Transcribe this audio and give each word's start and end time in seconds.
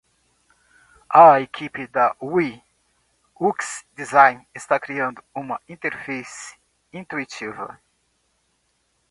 A 1.13 1.37
equipe 1.45 1.85
de 1.85 2.15
UI/UX 2.19 3.85
Design 3.95 4.47
está 4.51 4.79
criando 4.79 5.23
uma 5.35 5.61
interface 5.69 6.57
intuitiva. 6.91 7.79